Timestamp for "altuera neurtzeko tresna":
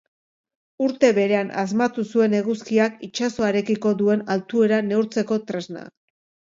4.37-5.91